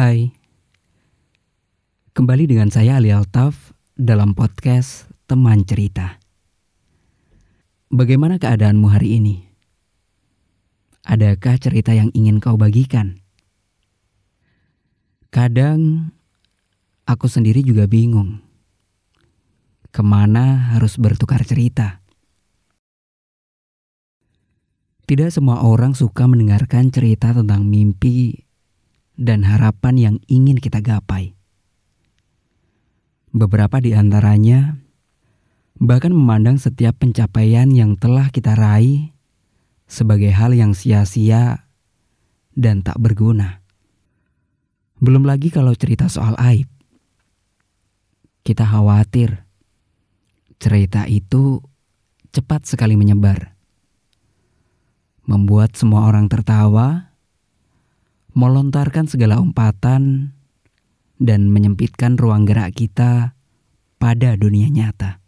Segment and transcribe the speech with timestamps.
[0.00, 0.32] Hai,
[2.16, 6.16] kembali dengan saya Ali Altaf dalam podcast Teman Cerita.
[7.92, 9.44] Bagaimana keadaanmu hari ini?
[11.04, 13.20] Adakah cerita yang ingin kau bagikan?
[15.28, 16.16] Kadang
[17.04, 18.40] aku sendiri juga bingung
[19.92, 22.00] ke mana harus bertukar cerita.
[25.04, 28.48] Tidak semua orang suka mendengarkan cerita tentang mimpi
[29.20, 31.36] dan harapan yang ingin kita gapai.
[33.36, 34.80] Beberapa di antaranya
[35.76, 39.12] bahkan memandang setiap pencapaian yang telah kita raih
[39.84, 41.68] sebagai hal yang sia-sia
[42.56, 43.60] dan tak berguna.
[44.96, 46.66] Belum lagi kalau cerita soal aib.
[48.40, 49.44] Kita khawatir
[50.60, 51.60] cerita itu
[52.32, 53.52] cepat sekali menyebar.
[55.28, 57.09] Membuat semua orang tertawa
[58.40, 60.32] melontarkan segala umpatan
[61.20, 63.36] dan menyempitkan ruang gerak kita
[64.00, 65.20] pada dunia nyata.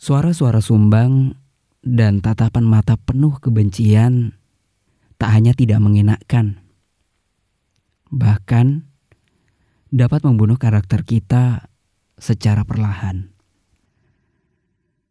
[0.00, 1.36] Suara-suara sumbang
[1.84, 4.32] dan tatapan mata penuh kebencian
[5.20, 6.64] tak hanya tidak mengenakkan,
[8.08, 8.88] bahkan
[9.92, 11.68] dapat membunuh karakter kita
[12.16, 13.30] secara perlahan.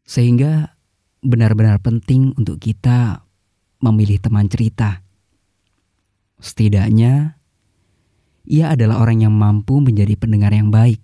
[0.04, 0.76] Sehingga
[1.24, 3.24] benar-benar penting untuk kita
[3.82, 5.02] memilih teman cerita.
[6.42, 7.38] Setidaknya,
[8.46, 11.02] ia adalah orang yang mampu menjadi pendengar yang baik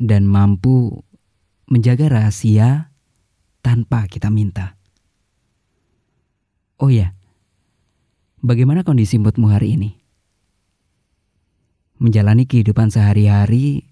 [0.00, 1.04] dan mampu
[1.68, 2.90] menjaga rahasia
[3.60, 4.80] tanpa kita minta.
[6.80, 7.12] Oh ya,
[8.40, 9.90] bagaimana kondisi moodmu hari ini?
[12.00, 13.84] Menjalani kehidupan sehari-hari,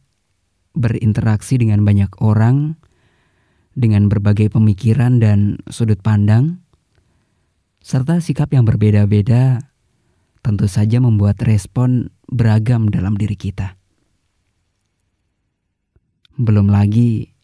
[0.73, 2.81] berinteraksi dengan banyak orang,
[3.77, 6.65] dengan berbagai pemikiran dan sudut pandang,
[7.83, 9.63] serta sikap yang berbeda-beda
[10.43, 13.77] tentu saja membuat respon beragam dalam diri kita.
[16.39, 17.35] Belum lagi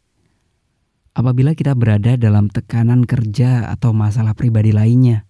[1.15, 5.27] apabila kita berada dalam tekanan kerja atau masalah pribadi lainnya.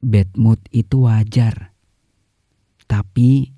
[0.00, 1.76] Bad mood itu wajar.
[2.88, 3.52] Tapi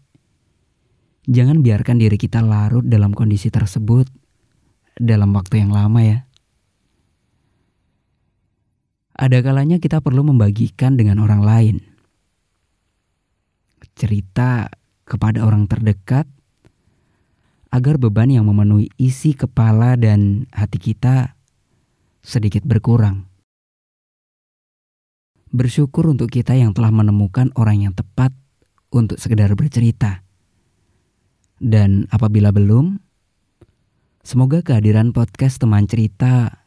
[1.24, 4.10] jangan biarkan diri kita larut dalam kondisi tersebut
[4.98, 6.18] dalam waktu yang lama ya.
[9.12, 11.76] Ada kalanya kita perlu membagikan dengan orang lain.
[13.92, 14.72] Cerita
[15.04, 16.24] kepada orang terdekat
[17.68, 21.36] agar beban yang memenuhi isi kepala dan hati kita
[22.24, 23.28] sedikit berkurang.
[25.52, 28.32] Bersyukur untuk kita yang telah menemukan orang yang tepat
[28.88, 30.24] untuk sekedar bercerita.
[31.60, 32.96] Dan apabila belum,
[34.24, 36.61] semoga kehadiran podcast teman cerita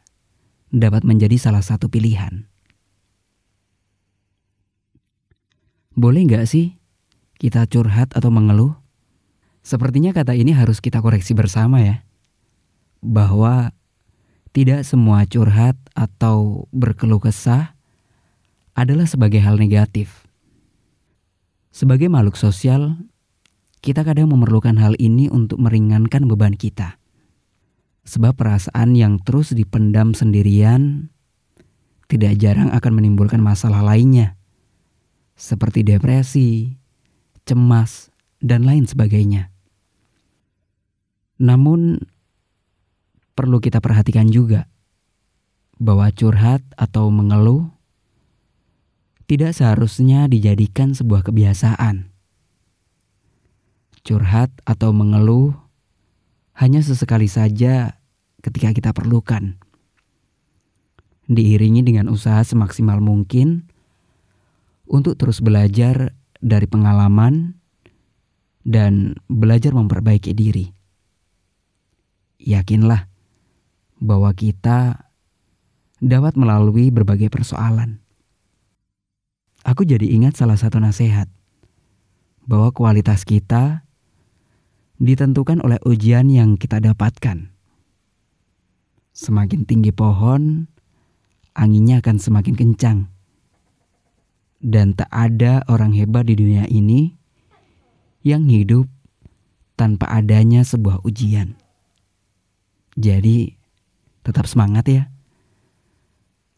[0.70, 2.46] dapat menjadi salah satu pilihan.
[5.96, 6.76] Boleh nggak sih
[7.40, 8.76] kita curhat atau mengeluh?
[9.64, 12.04] Sepertinya kata ini harus kita koreksi bersama ya.
[13.00, 13.72] Bahwa
[14.52, 17.76] tidak semua curhat atau berkeluh kesah
[18.76, 20.28] adalah sebagai hal negatif.
[21.72, 22.96] Sebagai makhluk sosial,
[23.80, 26.96] kita kadang memerlukan hal ini untuk meringankan beban kita.
[28.06, 31.10] Sebab perasaan yang terus dipendam sendirian
[32.06, 34.38] tidak jarang akan menimbulkan masalah lainnya,
[35.34, 36.78] seperti depresi,
[37.42, 39.50] cemas, dan lain sebagainya.
[41.42, 41.98] Namun,
[43.34, 44.70] perlu kita perhatikan juga
[45.76, 47.68] bahwa curhat atau mengeluh
[49.26, 52.14] tidak seharusnya dijadikan sebuah kebiasaan.
[54.06, 55.52] Curhat atau mengeluh
[56.56, 57.95] hanya sesekali saja
[58.46, 59.58] ketika kita perlukan.
[61.26, 63.66] Diiringi dengan usaha semaksimal mungkin
[64.86, 67.58] untuk terus belajar dari pengalaman
[68.62, 70.70] dan belajar memperbaiki diri.
[72.38, 73.10] Yakinlah
[73.98, 75.10] bahwa kita
[75.98, 77.98] dapat melalui berbagai persoalan.
[79.66, 81.26] Aku jadi ingat salah satu nasihat
[82.46, 83.82] bahwa kualitas kita
[85.02, 87.55] ditentukan oleh ujian yang kita dapatkan.
[89.16, 90.68] Semakin tinggi pohon,
[91.56, 92.98] anginnya akan semakin kencang.
[94.60, 97.16] Dan tak ada orang hebat di dunia ini
[98.20, 98.84] yang hidup
[99.72, 101.56] tanpa adanya sebuah ujian.
[102.92, 103.56] Jadi,
[104.20, 105.08] tetap semangat ya.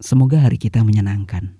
[0.03, 1.58] Semoga hari kita menyenangkan.